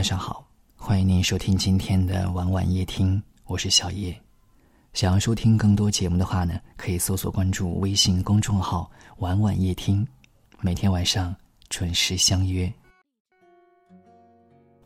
[0.00, 4.18] 晚上好，欢迎您收听今天的晚晚夜听，我是小叶。
[4.94, 8.90] 想要收听更多节目的话呢，可以搜索关注微信公众号
[9.20, 10.08] “晚晚夜听”，
[10.62, 11.36] 每天晚上
[11.68, 12.72] 准时相约。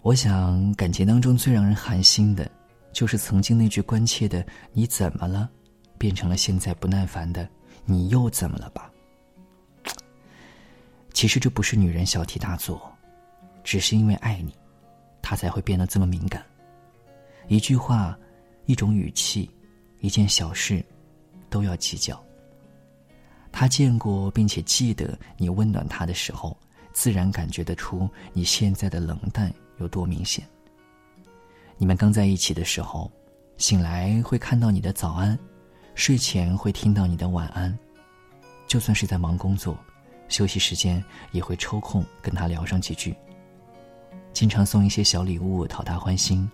[0.02, 2.50] 我想，感情当中最让人寒心的，
[2.92, 4.44] 就是曾经那句关切的
[4.74, 5.48] “你怎么了”，
[5.96, 7.48] 变成了现在不耐烦的
[7.86, 8.90] “你又怎么了吧”。
[11.14, 12.92] 其实这不是女人小题大做，
[13.62, 14.52] 只是因为爱你。
[15.24, 16.44] 他才会变得这么敏感。
[17.48, 18.16] 一句话，
[18.66, 19.50] 一种语气，
[20.00, 20.84] 一件小事，
[21.48, 22.22] 都要计较。
[23.50, 26.54] 他见过并且记得你温暖他的时候，
[26.92, 30.46] 自然感觉得出你现在的冷淡有多明显。
[31.78, 33.10] 你们刚在一起的时候，
[33.56, 35.38] 醒来会看到你的早安，
[35.94, 37.76] 睡前会听到你的晚安，
[38.66, 39.74] 就算是在忙工作，
[40.28, 43.16] 休息时间也会抽空跟他聊上几句。
[44.34, 46.50] 经常送一些小礼物讨他欢心，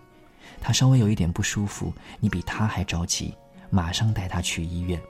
[0.61, 3.35] 他稍微有一点不舒服，你比他还着急，
[3.71, 5.01] 马上带他去医院。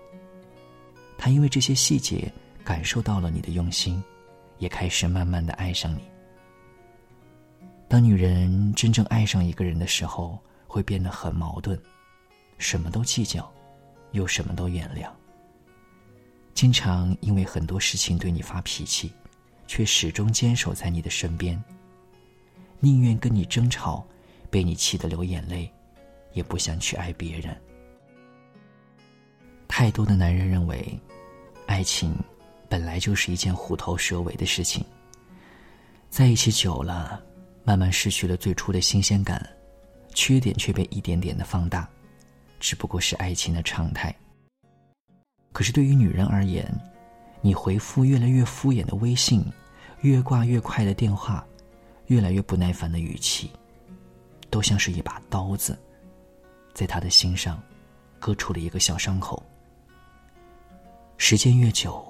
[1.19, 2.33] 他因为这些细节
[2.65, 4.03] 感受到了你的用心，
[4.59, 6.01] 也开始慢慢的爱上你。
[7.89, 11.77] 当女人真正爱上一个人的时候，会变得很矛盾，
[12.57, 13.53] 什么都计较，
[14.13, 15.11] 又什么都原谅。
[16.55, 19.13] 经常因为很多事情对你发脾气，
[19.67, 21.61] 却始终坚守在你的身边。
[22.81, 24.05] 宁愿跟你争吵，
[24.51, 25.71] 被你气得流眼泪，
[26.33, 27.55] 也不想去爱别人。
[29.69, 30.99] 太多的男人认为，
[31.67, 32.17] 爱情
[32.69, 34.85] 本来就是一件虎头蛇尾的事情。
[36.09, 37.23] 在一起久了，
[37.65, 39.47] 慢慢失去了最初的新鲜感，
[40.15, 41.89] 缺点却被一点点的放大，
[42.59, 44.15] 只不过是爱情的常态。
[45.53, 46.67] 可是对于女人而言，
[47.43, 49.45] 你回复越来越敷衍的微信，
[50.01, 51.47] 越挂越快的电话。
[52.11, 53.49] 越来越不耐烦的语气，
[54.51, 55.79] 都像是一把刀子，
[56.75, 57.63] 在他的心上
[58.19, 59.41] 割出了一个小伤口。
[61.19, 62.05] 时间越久，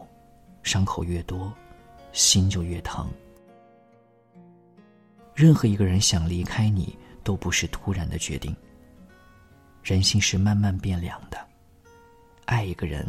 [0.62, 1.52] 伤口越多，
[2.12, 3.10] 心就越疼。
[5.34, 8.56] 任何一个人想离开你，都不是突然的决定。
[9.82, 11.36] 人心是慢慢变凉的，
[12.46, 13.06] 爱一个人，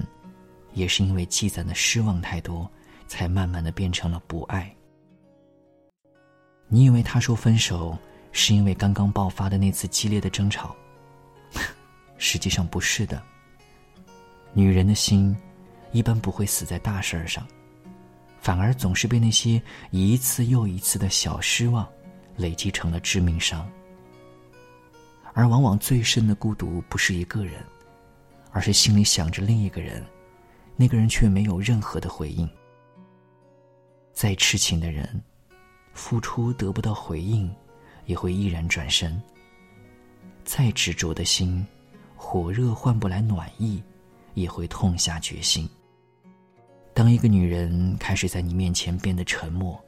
[0.73, 2.69] 也是因为积攒的失望太多，
[3.07, 4.75] 才慢慢的变成了不爱。
[6.73, 7.97] 你以为他说分手
[8.31, 10.73] 是因为刚刚爆发的那次激烈的争吵，
[12.17, 13.21] 实际上不是的。
[14.53, 15.35] 女人的心
[15.91, 17.45] 一般不会死在大事儿上，
[18.39, 21.85] 反而总是被那些一次又一次的小失望
[22.37, 23.69] 累积成了致命伤。
[25.33, 27.61] 而往往最深的孤独不是一个人，
[28.51, 30.01] 而是心里想着另一个人，
[30.77, 32.49] 那个人却没有任何的回应。
[34.13, 35.21] 再痴情的人。
[35.93, 37.53] 付出得不到回应，
[38.05, 39.21] 也会毅然转身。
[40.43, 41.65] 再执着的心，
[42.15, 43.81] 火热换不来暖意，
[44.33, 45.69] 也会痛下决心。
[46.93, 49.79] 当一个女人开始在你面前变得沉默，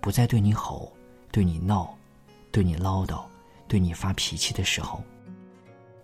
[0.00, 0.92] 不再对你吼、
[1.32, 1.96] 对你闹、
[2.52, 3.24] 对你唠叨、
[3.66, 5.02] 对你发脾气的时候，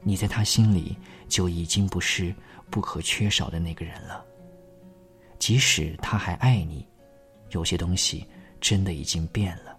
[0.03, 0.97] 你在她心里
[1.29, 2.35] 就已经不是
[2.71, 4.25] 不可缺少的那个人了。
[5.39, 6.87] 即使她还爱你，
[7.51, 8.27] 有些东西。
[8.63, 9.77] 真的已经变了。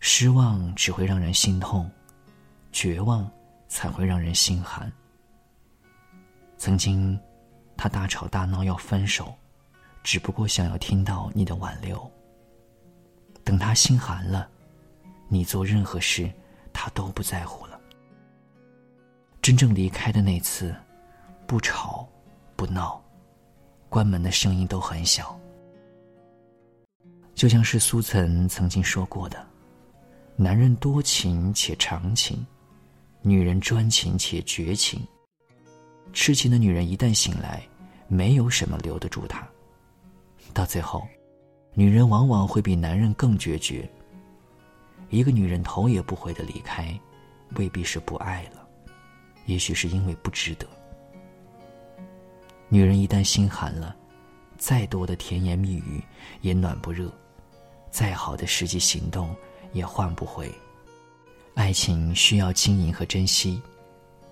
[0.00, 1.88] 失望只会让人心痛，
[2.72, 3.30] 绝望
[3.68, 4.90] 才会让人心寒。
[6.56, 7.20] 曾经，
[7.76, 9.34] 他大吵大闹要分手，
[10.02, 12.10] 只不过想要听到你的挽留。
[13.44, 14.48] 等他心寒了，
[15.28, 16.32] 你做任何事，
[16.72, 17.80] 他都不在乎了。
[19.42, 20.74] 真正离开的那次，
[21.46, 22.06] 不吵，
[22.56, 23.02] 不闹，
[23.88, 25.39] 关门的声音都很小。
[27.40, 29.42] 就像是苏岑曾经说过的
[30.36, 32.46] ：“男人多情且长情，
[33.22, 35.00] 女人专情且绝情。
[36.12, 37.66] 痴情的女人一旦醒来，
[38.08, 39.48] 没有什么留得住她。
[40.52, 41.08] 到最后，
[41.72, 43.90] 女人往往会比男人更决绝。
[45.08, 46.94] 一个女人头也不回的离开，
[47.56, 48.68] 未必是不爱了，
[49.46, 50.66] 也许是因为不值得。
[52.68, 53.96] 女人一旦心寒了。”
[54.58, 56.04] 再多的甜言蜜语
[56.42, 57.10] 也暖不热，
[57.90, 59.34] 再好的实际行动
[59.72, 60.50] 也换不回。
[61.54, 63.60] 爱情需要经营和珍惜，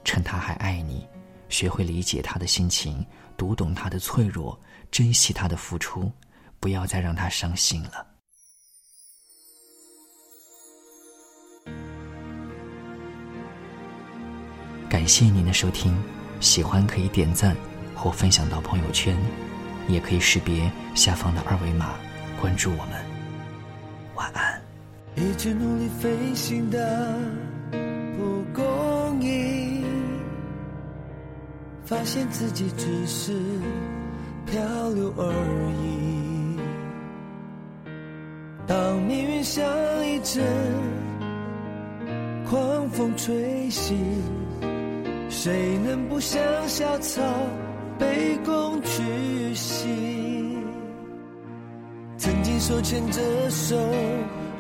[0.04, 1.06] 趁他还爱你，
[1.48, 3.04] 学会理解他的心情，
[3.36, 4.58] 读懂他的脆弱，
[4.90, 6.10] 珍惜他的付出，
[6.60, 8.06] 不要再让他伤心了。
[14.88, 16.02] 感谢您的收听，
[16.40, 17.54] 喜欢可以点赞
[17.94, 19.16] 或分享到朋友圈。
[19.88, 21.98] 也可以识别下方的二维码，
[22.38, 23.17] 关注我们。
[24.18, 24.60] 晚安。
[25.14, 27.16] 一直努力飞行的
[28.16, 29.84] 蒲公英，
[31.84, 33.32] 发现自己只是
[34.44, 34.60] 漂
[34.90, 35.32] 流而
[35.82, 36.58] 已。
[38.66, 39.64] 当命运像
[40.04, 40.44] 一阵
[42.44, 43.96] 狂风吹袭，
[45.30, 47.22] 谁能不像小草
[48.00, 50.37] 卑躬屈膝？
[52.68, 53.74] 手牵着手。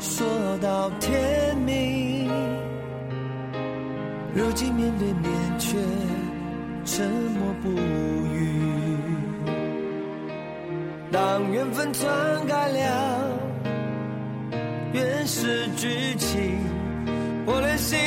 [0.00, 0.26] 说
[0.62, 2.26] 到天明，
[4.34, 5.76] 如今面对面却
[6.86, 7.68] 沉默不
[8.32, 8.48] 语。
[11.12, 12.08] 当缘分篡
[12.46, 13.30] 改了
[14.94, 16.58] 原始剧情，
[17.44, 17.98] 我连心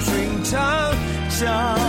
[0.00, 0.60] 寻常
[1.28, 1.83] 家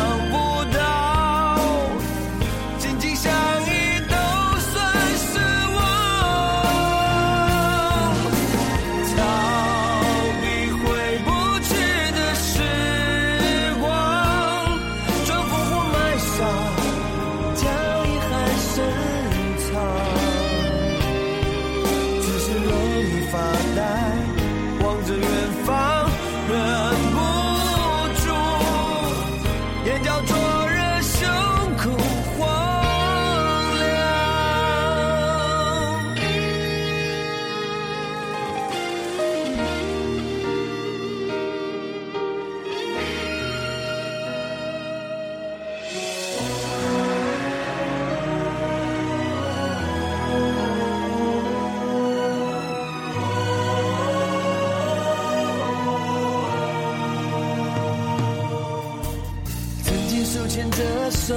[60.96, 61.36] 的手，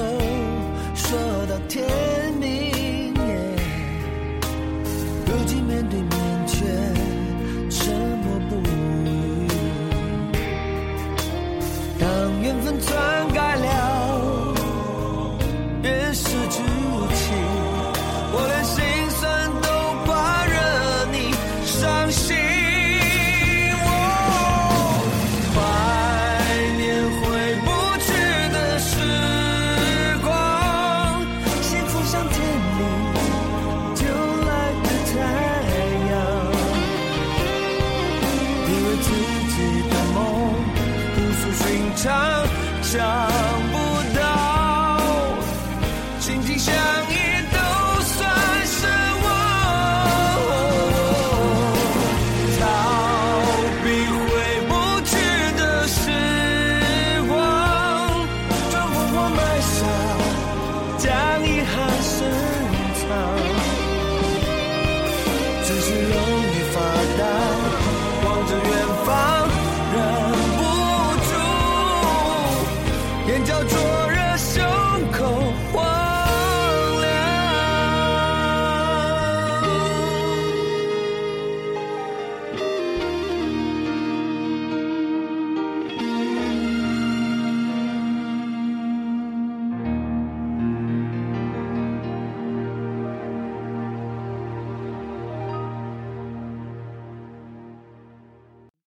[0.95, 1.85] 说到天
[2.39, 3.13] 明。
[5.27, 6.65] 如今面对面却
[7.69, 9.49] 沉默不语。
[11.99, 14.55] 当缘分篡改了
[15.83, 16.63] 便失去
[42.01, 42.15] 长
[42.81, 42.97] 想
[43.73, 43.77] 不
[44.17, 44.21] 到，
[46.21, 47.13] 紧紧相依
[47.51, 47.57] 都
[48.05, 48.17] 算
[48.65, 48.87] 奢
[49.25, 49.27] 望。
[52.61, 52.63] 逃
[53.83, 54.27] 避回
[54.69, 54.71] 不
[55.07, 55.11] 去
[55.57, 56.01] 的时
[57.27, 57.37] 光，
[58.71, 59.77] 装疯或卖傻，
[60.99, 61.05] 将
[61.45, 62.17] 遗憾深
[62.95, 63.11] 藏，
[65.67, 66.77] 只是容易放。